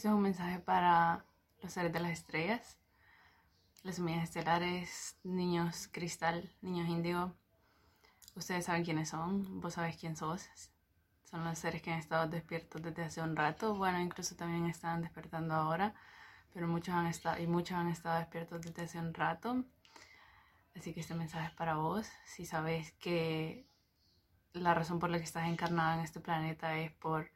[0.00, 1.26] este es un mensaje para
[1.60, 2.78] los seres de las estrellas,
[3.82, 7.34] las semillas estelares, niños cristal, niños índigo.
[8.34, 10.48] Ustedes saben quiénes son, vos sabés quién sos.
[11.24, 13.74] Son los seres que han estado despiertos desde hace un rato.
[13.74, 15.94] Bueno, incluso también están despertando ahora,
[16.54, 19.66] pero muchos han estado y muchos han estado despiertos desde hace un rato.
[20.74, 22.08] Así que este mensaje es para vos.
[22.24, 23.66] Si sabes que
[24.54, 27.30] la razón por la que estás encarnado en este planeta es por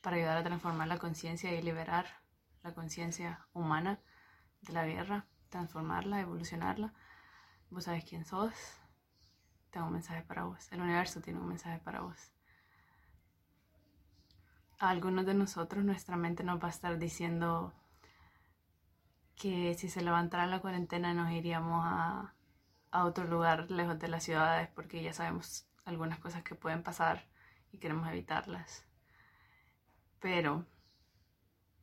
[0.00, 2.06] para ayudar a transformar la conciencia y liberar
[2.62, 4.00] la conciencia humana
[4.62, 6.92] de la guerra, transformarla, evolucionarla.
[7.70, 8.52] Vos sabes quién sos.
[9.70, 10.70] Tengo un mensaje para vos.
[10.72, 12.32] El universo tiene un mensaje para vos.
[14.78, 17.72] A algunos de nosotros nuestra mente nos va a estar diciendo
[19.36, 22.34] que si se levantara la cuarentena nos iríamos a,
[22.90, 27.26] a otro lugar lejos de las ciudades porque ya sabemos algunas cosas que pueden pasar
[27.72, 28.89] y queremos evitarlas.
[30.20, 30.66] Pero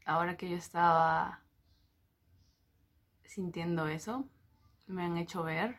[0.05, 1.41] ahora que yo estaba
[3.25, 4.29] sintiendo eso,
[4.85, 5.77] me han hecho ver,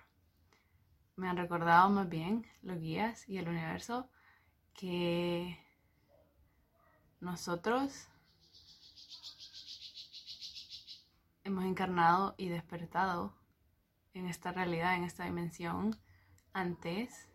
[1.16, 4.08] me han recordado más bien los guías y el universo
[4.74, 5.58] que
[7.20, 8.08] nosotros
[11.44, 13.34] hemos encarnado y despertado
[14.14, 15.96] en esta realidad, en esta dimensión,
[16.52, 17.28] antes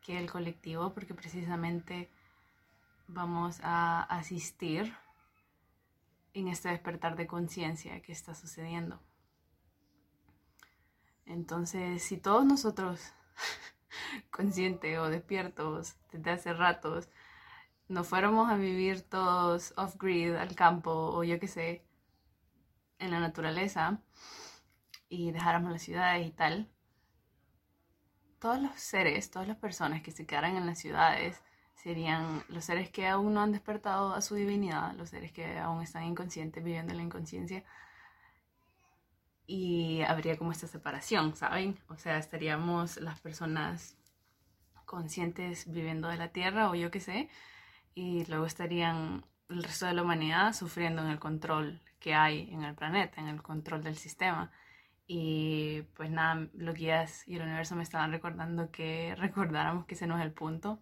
[0.00, 2.10] que el colectivo, porque precisamente
[3.06, 4.94] vamos a asistir
[6.32, 9.00] en este despertar de conciencia que está sucediendo.
[11.26, 13.00] Entonces, si todos nosotros,
[14.30, 17.08] conscientes o despiertos desde hace ratos,
[17.88, 21.86] no fuéramos a vivir todos off-grid al campo o yo qué sé,
[22.98, 24.00] en la naturaleza
[25.08, 26.70] y dejáramos las ciudades y tal,
[28.38, 31.42] todos los seres, todas las personas que se quedaran en las ciudades,
[31.84, 35.82] serían los seres que aún no han despertado a su divinidad, los seres que aún
[35.82, 37.62] están inconscientes, viviendo en la inconsciencia.
[39.46, 41.78] Y habría como esta separación, ¿saben?
[41.88, 43.98] O sea, estaríamos las personas
[44.86, 47.28] conscientes viviendo de la tierra o yo qué sé,
[47.94, 52.64] y luego estarían el resto de la humanidad sufriendo en el control que hay en
[52.64, 54.50] el planeta, en el control del sistema.
[55.06, 60.06] Y pues nada, los guías y el universo me estaban recordando que recordáramos que ese
[60.06, 60.80] no es el punto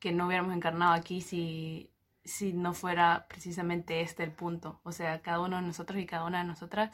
[0.00, 1.90] que no hubiéramos encarnado aquí si,
[2.24, 4.80] si no fuera precisamente este el punto.
[4.82, 6.90] O sea, cada uno de nosotros y cada una de nosotras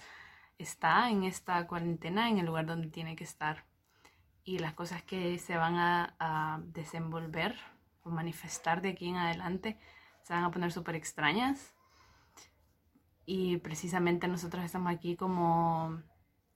[0.59, 3.65] está en esta cuarentena en el lugar donde tiene que estar.
[4.45, 7.57] Y las cosas que se van a, desenvolver
[8.03, 9.79] o manifestar de aquí en adelante
[10.23, 11.75] se van a poner súper extrañas.
[13.25, 16.01] Y precisamente nosotros estamos aquí como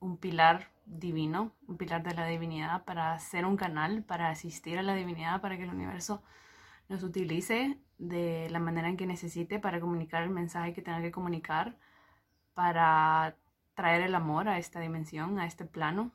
[0.01, 4.83] un pilar divino, un pilar de la divinidad, para ser un canal, para asistir a
[4.83, 6.23] la divinidad, para que el universo
[6.89, 11.13] nos utilice de la manera en que necesite para comunicar el mensaje que tenga que
[11.13, 11.77] comunicar,
[12.55, 13.37] para
[13.75, 16.13] traer el amor a esta dimensión, a este plano,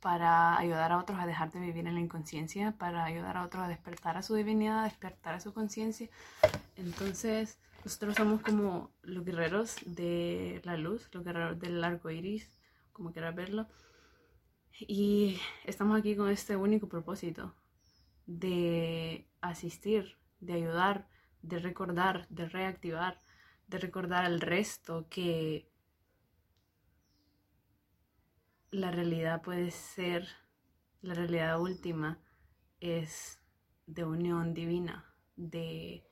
[0.00, 3.64] para ayudar a otros a dejar de vivir en la inconsciencia, para ayudar a otros
[3.64, 6.08] a despertar a su divinidad, a despertar a su conciencia.
[6.76, 12.50] Entonces, nosotros somos como los guerreros de la luz, los guerreros del arco iris,
[12.90, 13.68] como quieras verlo.
[14.72, 17.54] Y estamos aquí con este único propósito
[18.26, 21.08] de asistir, de ayudar,
[21.42, 23.22] de recordar, de reactivar,
[23.68, 25.70] de recordar al resto que
[28.72, 30.26] la realidad puede ser,
[31.02, 32.18] la realidad última
[32.80, 33.40] es
[33.86, 36.05] de unión divina, de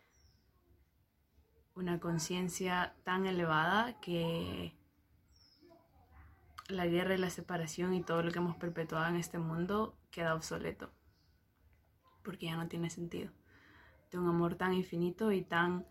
[1.75, 4.77] una conciencia tan elevada que
[6.69, 10.35] la guerra y la separación y todo lo que hemos perpetuado en este mundo queda
[10.35, 10.91] obsoleto,
[12.23, 13.33] porque ya no tiene sentido.
[14.11, 15.87] De un amor tan infinito y tan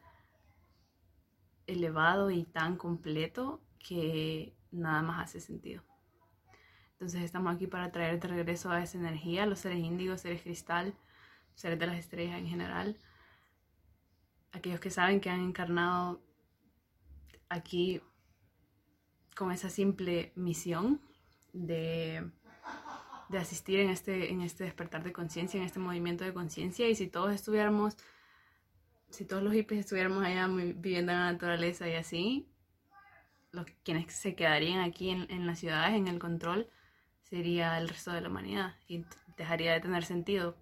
[1.67, 5.83] elevado y tan completo que nada más hace sentido.
[6.93, 10.95] Entonces estamos aquí para traer de regreso a esa energía, los seres índigos, seres cristal,
[11.53, 12.99] seres de las estrellas en general,
[14.53, 16.21] aquellos que saben que han encarnado
[17.49, 18.01] aquí
[19.35, 21.01] con esa simple misión
[21.51, 22.29] de,
[23.29, 26.87] de, asistir en este, en este despertar de conciencia, en este movimiento de conciencia.
[26.87, 27.97] Y si todos estuviéramos,
[29.09, 32.47] si todos los hippies estuviéramos allá viviendo en la naturaleza y así,
[33.51, 36.69] los quienes se quedarían aquí en, en las ciudades, en el control,
[37.21, 39.05] sería el resto de la humanidad y
[39.35, 40.55] dejaría de tener sentido.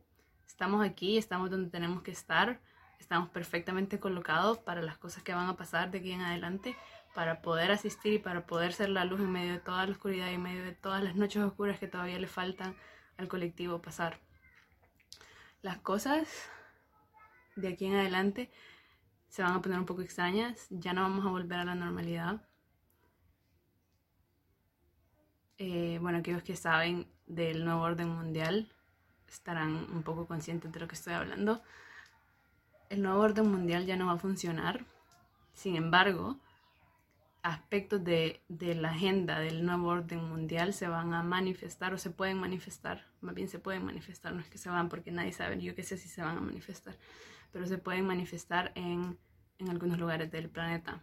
[0.48, 2.62] Estamos aquí, estamos donde tenemos que estar,
[3.02, 6.78] estamos perfectamente colocados para las cosas que van a pasar de aquí en adelante,
[7.16, 10.30] para poder asistir y para poder ser la luz en medio de toda la oscuridad
[10.30, 12.76] y en medio de todas las noches oscuras que todavía le faltan
[13.18, 14.20] al colectivo pasar.
[15.62, 16.50] Las cosas
[17.56, 18.52] de aquí en adelante
[19.28, 22.42] se van a poner un poco extrañas, ya no vamos a volver a la normalidad.
[25.58, 28.72] Eh, bueno, aquellos que saben del nuevo orden mundial
[29.28, 31.62] estarán un poco conscientes de lo que estoy hablando.
[32.92, 34.86] El nuevo orden mundial ya no va a funcionar.
[35.54, 36.42] Sin embargo,
[37.42, 42.10] aspectos de, de, la agenda del nuevo orden mundial se van a manifestar o se
[42.10, 45.58] pueden manifestar, más bien se pueden manifestar, no es que se van porque nadie sabe,
[45.62, 46.98] yo qué sé si se van a manifestar,
[47.54, 49.18] pero se pueden manifestar en,
[49.58, 51.02] en algunos lugares del planeta,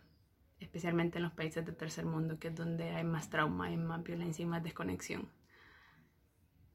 [0.61, 4.03] especialmente en los países del tercer mundo, que es donde hay más trauma, hay más
[4.03, 5.33] violencia y más desconexión.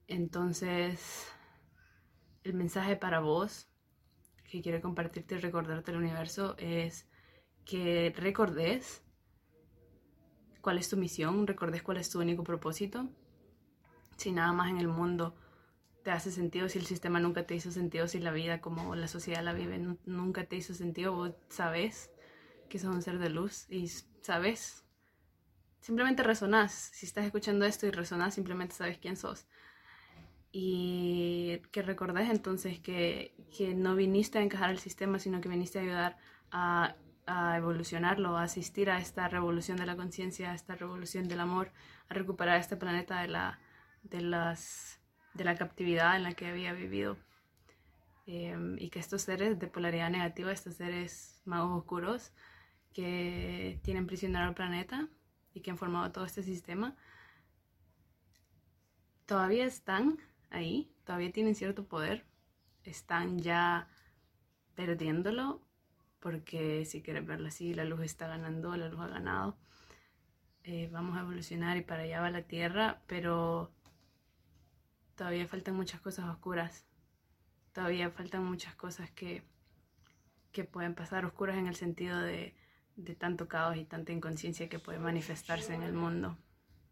[0.07, 1.31] Entonces,
[2.43, 3.69] el mensaje para vos
[4.53, 7.07] que quiero compartirte y recordarte el universo es
[7.65, 9.01] que recordes
[10.61, 13.09] cuál es tu misión, recordes cuál es tu único propósito.
[14.15, 15.35] Si nada más en el mundo
[16.03, 19.07] te hace sentido, si el sistema nunca te hizo sentido, si la vida como la
[19.07, 22.11] sociedad la vive nunca te hizo sentido, vos sabes
[22.69, 23.87] que sos un ser de luz y
[24.21, 24.85] sabes,
[25.81, 26.91] simplemente resonás.
[26.93, 29.47] Si estás escuchando esto y resonás, simplemente sabes quién sos.
[30.53, 35.79] Y que recordés entonces que, que no viniste a encajar el sistema, sino que viniste
[35.79, 36.17] a ayudar
[36.51, 36.95] a
[37.25, 41.71] a evolucionarlo, a asistir a esta revolución de la conciencia, a esta revolución del amor,
[42.09, 43.59] a recuperar este planeta de la,
[44.03, 44.99] de las,
[45.33, 47.17] de la captividad en la que había vivido.
[48.25, 52.31] Em, y que estos seres de polaridad negativa, estos seres magos oscuros
[52.93, 55.07] que tienen prisionero al planeta
[55.53, 56.95] y que han formado todo este sistema,
[59.25, 60.19] todavía están
[60.53, 62.25] ahí, todavía tienen cierto poder,
[62.83, 63.89] están ya
[64.75, 65.61] perdiéndolo
[66.23, 69.57] porque si quieres verlo así, la luz está ganando, la luz ha ganado.
[70.63, 73.73] Eh, vamos a evolucionar y para allá va la Tierra, pero
[75.15, 76.85] todavía faltan muchas cosas oscuras.
[77.73, 79.43] Todavía faltan muchas cosas que,
[80.53, 82.55] que pueden pasar oscuras en el sentido de,
[82.95, 86.37] de tanto caos y tanta inconsciencia que puede manifestarse en el mundo.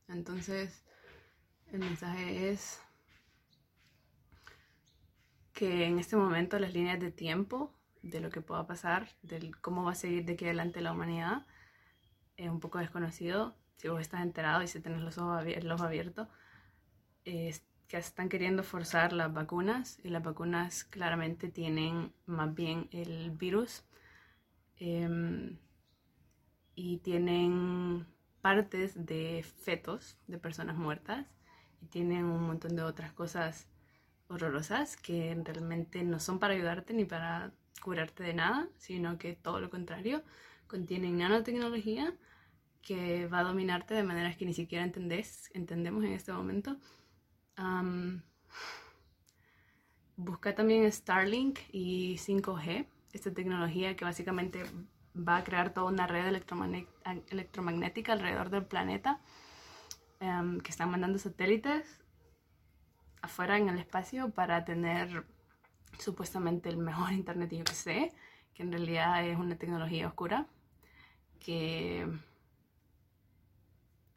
[0.10, 0.84] Entonces,
[1.72, 2.82] el mensaje es
[5.62, 7.72] que en este momento las líneas de tiempo
[8.02, 11.46] de lo que pueda pasar, de cómo va a seguir de aquí adelante la humanidad,
[12.36, 13.56] es un poco desconocido.
[13.78, 15.46] Si vos estás enterado y si tenés los ojos,
[15.82, 16.28] abiertos,
[17.26, 23.30] es que están queriendo forzar las vacunas y las vacunas claramente tienen más bien el
[23.30, 23.84] virus
[24.78, 25.60] em,
[26.74, 28.08] y tienen
[28.42, 31.28] partes de fetos de personas muertas
[31.84, 33.68] y tienen un montón de otras cosas
[34.32, 37.52] horrorosas que realmente no son para ayudarte ni para
[37.82, 40.24] curarte de nada, sino que todo lo contrario,
[40.68, 42.14] contienen nanotecnología
[42.82, 46.78] que va a dominarte de maneras que ni siquiera entendés, entendemos en este momento.
[50.16, 54.64] busca también Starlink y 5G, esta tecnología que básicamente
[55.16, 56.26] va a crear toda una red
[57.30, 59.20] electromagnética alrededor del planeta,
[60.20, 62.01] que están mandando satélites
[63.22, 65.26] afuera en el espacio para tener
[66.00, 68.14] supuestamente el mejor internet yo que sé,
[68.54, 70.48] que en realidad es una tecnología oscura,
[71.40, 72.08] que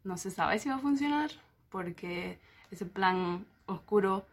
[0.04, 1.30] no se sabe si va a funcionar,
[1.70, 2.38] porque
[2.70, 4.26] ese plan oscuro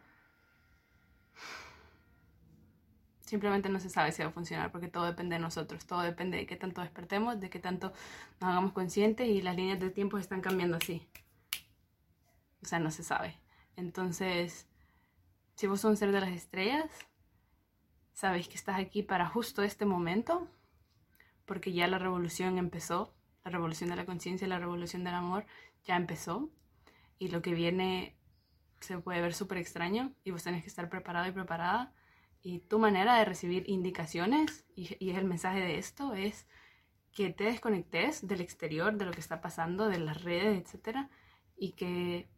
[3.32, 6.36] simplemente no se sabe si va a funcionar, porque todo depende de nosotros, todo depende
[6.36, 7.92] de qué tanto despertemos, de qué tanto
[8.40, 11.06] nos hagamos conscientes y las líneas de tiempo están cambiando así.
[12.62, 13.41] O sea, no se sabe.
[13.76, 14.66] Entonces,
[15.54, 16.90] si vos sos un ser de las estrellas,
[18.12, 20.46] Sabéis que estás aquí para justo este momento,
[21.46, 23.14] porque ya la revolución empezó,
[23.44, 25.46] la revolución de la conciencia, la revolución del amor
[25.84, 26.50] ya empezó,
[27.18, 28.16] y lo que viene
[28.80, 31.92] se puede ver súper extraño, y vos tenés que estar preparado y preparada.
[32.42, 36.46] Y tu manera de recibir indicaciones, y, es el mensaje de esto, es
[37.12, 41.08] que te desconectes del exterior, de lo que está pasando, de las redes, etc.
[41.56, 42.28] Y que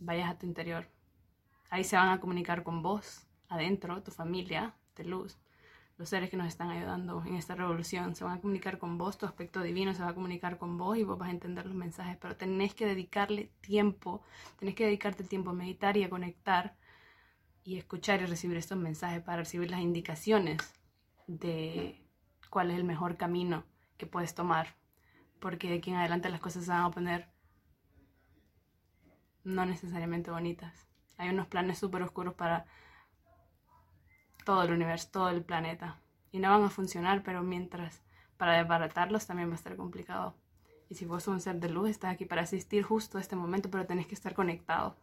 [0.00, 0.88] vayas a tu interior.
[1.70, 5.38] Ahí se van a comunicar con vos, adentro, tu familia, de luz,
[6.00, 9.18] los seres que nos están ayudando en esta revolución, se van a comunicar con vos,
[9.18, 11.74] tu aspecto divino se va a comunicar con vos y vos vas a entender los
[11.74, 14.22] mensajes, pero tenés que dedicarle tiempo,
[14.58, 16.74] tenés que dedicarte tiempo a meditar y a conectar
[17.64, 20.56] y escuchar y recibir estos mensajes para recibir las indicaciones
[21.26, 22.02] de
[22.48, 23.64] cuál es el mejor camino
[23.98, 24.76] que puedes tomar,
[25.38, 27.28] porque de aquí en adelante las cosas se van a poner
[29.44, 30.86] no necesariamente bonitas.
[31.16, 32.66] Hay unos planes súper oscuros para
[34.44, 36.00] todo el universo, todo el planeta.
[36.32, 38.02] Y no van a funcionar, pero mientras
[38.36, 40.34] para desbaratarlos también va a estar complicado.
[40.88, 43.36] Y si vos sos un ser de luz, estás aquí para asistir justo a este
[43.36, 44.96] momento, pero tenés que estar conectado.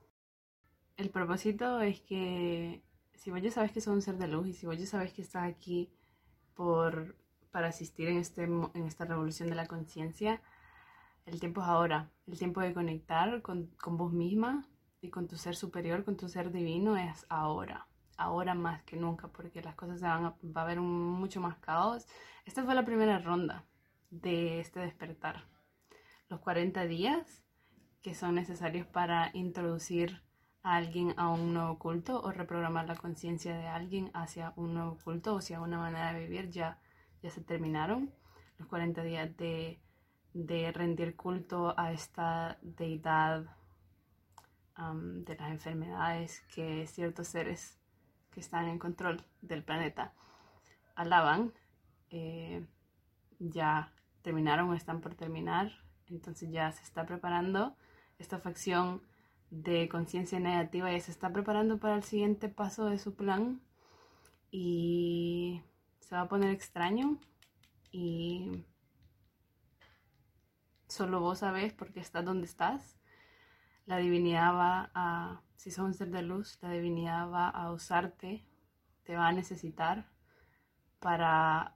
[0.98, 2.82] El propósito es que
[3.14, 5.14] si vos ya sabes que sos un ser de luz y si vos ya sabes
[5.14, 5.92] que estás aquí
[6.56, 7.16] por,
[7.52, 10.42] para asistir en, este, en esta revolución de la conciencia.
[11.28, 14.66] El tiempo es ahora, el tiempo de conectar con, con vos misma
[15.02, 19.28] y con tu ser superior, con tu ser divino es ahora, ahora más que nunca,
[19.28, 22.08] porque las cosas van a, va a haber mucho más caos.
[22.46, 23.66] Esta fue la primera ronda
[24.10, 25.44] de este despertar.
[26.30, 27.44] Los 40 días
[28.02, 30.22] que son necesarios para introducir
[30.64, 34.98] a alguien a un nuevo culto o reprogramar la conciencia de alguien hacia un nuevo
[35.04, 36.80] culto o hacia una manera de vivir ya,
[37.22, 38.14] ya se terminaron.
[38.58, 39.82] Los 40 días de,
[40.34, 43.46] de rendir culto a esta deidad
[45.04, 47.80] de las enfermedades que ciertos seres
[48.32, 50.14] que están en control del planeta
[50.96, 51.52] alaban,
[52.12, 52.64] eh,
[53.40, 53.92] ya
[54.22, 55.72] terminaron o están por terminar.
[56.10, 57.76] Entonces ya se está preparando
[58.20, 59.02] esta facción
[59.50, 63.62] de conciencia negativa y se está preparando para el siguiente paso de su plan
[64.52, 65.62] y
[66.00, 67.18] se va a poner extraño
[67.92, 68.64] y
[70.88, 72.98] solo vos sabés porque estás donde estás.
[73.86, 78.46] La divinidad va a, si sos un ser de luz, la divinidad va a usarte,
[79.04, 80.10] te va a necesitar
[81.00, 81.76] para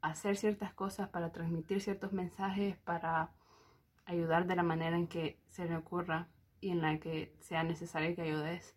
[0.00, 3.32] hacer ciertas cosas, para transmitir ciertos mensajes, para
[4.04, 6.28] ayudar de la manera en que se le ocurra
[6.60, 8.76] y en la que sea necesario que ayudes,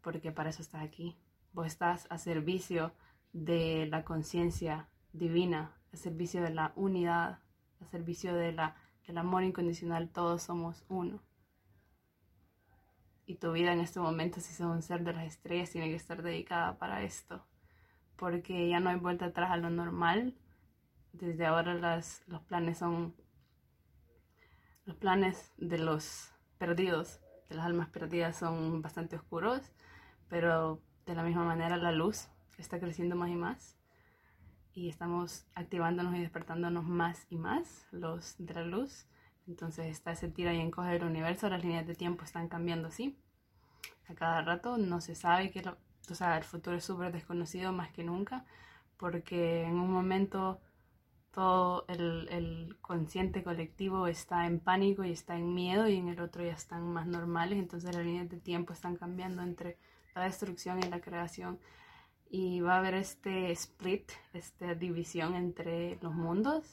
[0.00, 1.18] porque para eso estás aquí.
[1.52, 2.94] Vos estás a servicio
[3.32, 7.41] de la conciencia divina, a servicio de la unidad,
[7.82, 10.08] a servicio de la, del amor incondicional.
[10.08, 11.20] Todos somos uno.
[13.26, 15.96] Y tu vida en este momento, si sos un ser de las estrellas, tiene que
[15.96, 17.46] estar dedicada para esto,
[18.16, 20.34] porque ya no hay vuelta atrás a lo normal.
[21.12, 23.14] Desde ahora los planes son
[24.84, 29.60] los planes de los perdidos, de las almas perdidas, son bastante oscuros,
[30.28, 33.81] pero de la misma manera la luz está creciendo más y más
[34.74, 39.06] y estamos activándonos y despertándonos más y más los de la luz.
[39.46, 43.16] Entonces está ese tira y encoge del universo, las líneas de tiempo están cambiando así.
[44.08, 45.76] A cada rato no se sabe que lo,
[46.10, 48.44] o sea, el futuro es súper desconocido más que nunca,
[48.96, 50.60] porque en un momento
[51.32, 56.20] todo el, el, consciente colectivo está en pánico y está en miedo y en el
[56.20, 59.78] otro ya están más normales, entonces las líneas de tiempo están cambiando entre
[60.14, 61.58] la destrucción y la creación
[62.32, 66.64] y va a haber este split, esta división entre los mundos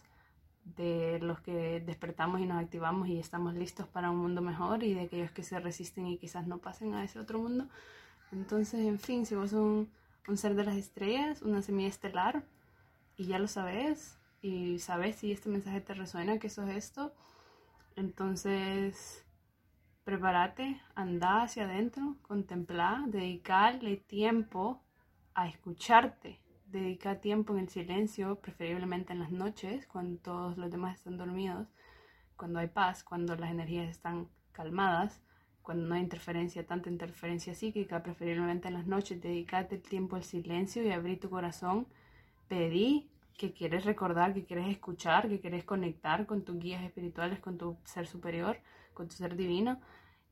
[0.64, 4.94] de los que despertamos y nos activamos y estamos listos para un mundo mejor y
[4.94, 7.68] de aquellos que se resisten y quizás no pasen a ese otro mundo.
[8.32, 9.92] Entonces, en fin, si vos sos un,
[10.30, 12.46] un ser de las estrellas, una semilla estelar,
[13.18, 17.14] y ya lo sabes, y sabes si este mensaje te resuena, que eso es esto,
[17.98, 19.26] entonces
[20.06, 24.82] prepárate, anda hacia adentro, contempla, dedicarle tiempo
[25.34, 30.98] a escucharte, dedica tiempo en el silencio, preferiblemente en las noches, cuando todos los demás
[30.98, 31.68] están dormidos,
[32.36, 35.22] cuando hay paz, cuando las energías están calmadas,
[35.62, 40.24] cuando no hay interferencia, tanta interferencia psíquica, preferiblemente en las noches, dedícate el tiempo al
[40.24, 41.88] silencio y abrí tu corazón,
[42.48, 47.58] pedí que quieres recordar, que quieres escuchar, que quieres conectar con tus guías espirituales, con
[47.58, 48.60] tu ser superior,
[48.94, 49.80] con tu ser divino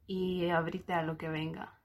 [0.07, 1.76] y abrirte a lo que venga.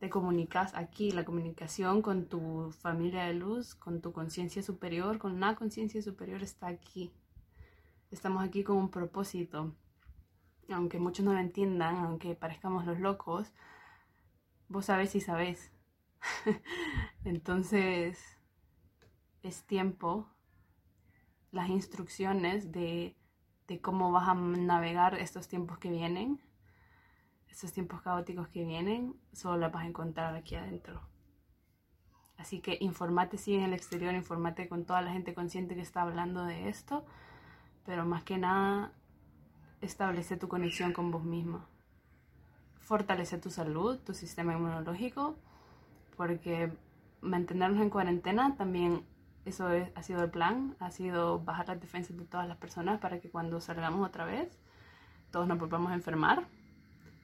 [0.00, 5.32] Te comunicas aquí, la comunicación con tu familia de luz, con tu conciencia superior, con
[5.32, 7.12] una conciencia superior está aquí.
[8.10, 9.76] Estamos aquí con un propósito.
[10.70, 13.52] Aunque muchos no lo entiendan, aunque parezcamos los locos,
[14.68, 15.70] vos sabes y sabes.
[17.24, 18.38] Entonces,
[19.42, 20.28] es tiempo
[21.52, 23.16] las instrucciones de,
[23.82, 26.40] cómo vas a navegar estos tiempos que vienen,
[27.50, 31.00] estos tiempos caóticos que vienen, solo las vas a encontrar aquí adentro.
[32.38, 36.02] Así que informate sí en el exterior, informate con toda la gente consciente que está
[36.02, 37.04] hablando de esto,
[37.84, 38.92] pero más que nada
[39.80, 41.66] establece tu conexión con vos misma.
[42.78, 45.36] Fortalece tu salud, tu sistema inmunológico,
[46.16, 46.72] porque
[47.20, 49.04] mantenernos en cuarentena también
[49.44, 53.20] eso ha sido el plan, ha sido bajar las defensas de todas las personas para
[53.20, 54.58] que cuando salgamos otra vez,
[55.30, 56.46] todos nos volvamos a enfermar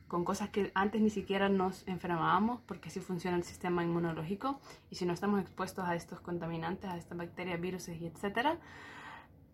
[0.08, 4.60] con cosas que antes ni siquiera nos enfermábamos, porque así funciona el sistema inmunológico.
[4.90, 8.58] Y si no estamos expuestos a estos contaminantes, a estas bacterias, virus y etcétera,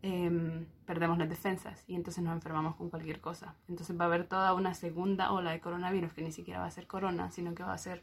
[0.02, 3.54] em, perdemos las defensas y entonces nos enfermamos con cualquier cosa.
[3.68, 6.70] Entonces va a haber toda una segunda ola de coronavirus que ni siquiera va a
[6.70, 8.02] ser corona, sino que va a ser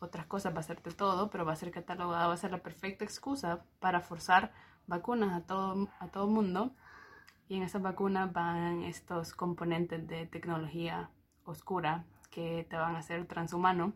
[0.00, 2.50] otras cosas, va a ser de todo, pero va a ser catalogada, va a ser
[2.50, 4.52] la perfecta excusa para forzar
[4.86, 6.74] vacunas a todo a todo mundo.
[7.48, 11.10] Y en esas vacunas van estos componentes de tecnología
[11.44, 13.92] oscura que te van a hacer transhumano.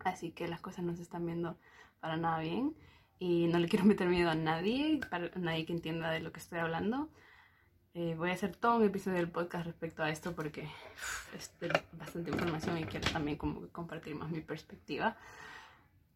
[0.00, 1.56] Así que las cosas no se están viendo
[2.00, 2.74] para nada bien.
[3.18, 6.40] y no le quiero meter miedo a nadie, para nadie que entienda de lo que
[6.40, 7.08] estoy hablando.
[7.94, 10.66] Eh, voy a hacer todo un episodio del podcast respecto a esto porque
[11.36, 11.52] es
[11.92, 15.16] bastante información y quiero también como compartir más mi perspectiva.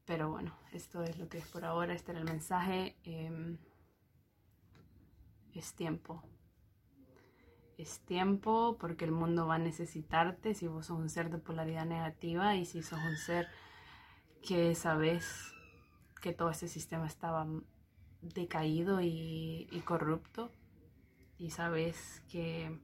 [0.07, 2.97] Pero bueno, esto es lo que es por ahora, este era el mensaje.
[3.05, 3.59] Em,
[5.52, 6.23] es tiempo.
[7.76, 11.85] Es tiempo porque el mundo va a necesitarte si vos sos un ser de polaridad
[11.85, 13.49] negativa y si sos un ser
[14.42, 15.52] que sabes
[16.23, 17.47] que todo este sistema estaba
[18.23, 20.50] decaído y, corrupto
[21.38, 22.80] y sabes que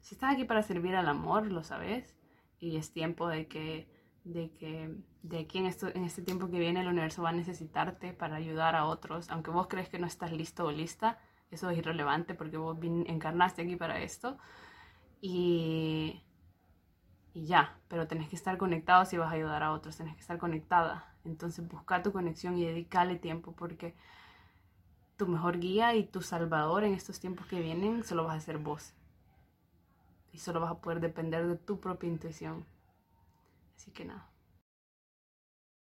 [0.00, 2.14] si estás aquí para servir al amor, lo sabes
[2.60, 3.88] y es tiempo de que
[4.24, 8.12] de que de aquí esto, en este tiempo que viene el universo va a necesitarte
[8.12, 11.18] para ayudar a otros, aunque vos crees que no estás listo o lista,
[11.54, 14.38] eso es irrelevante porque vos encarnaste aquí para esto
[15.20, 16.22] y,
[17.32, 20.20] y ya, pero tenés que estar conectado si vas a ayudar a otros, tenés que
[20.20, 23.94] estar conectada, entonces busca tu conexión y dedícale tiempo porque
[25.16, 28.58] tu mejor guía y tu salvador en estos tiempos que vienen solo vas a ser
[28.58, 28.94] vos
[30.32, 32.66] y solo vas a poder depender de tu propia intuición.
[33.76, 34.33] Así que nada.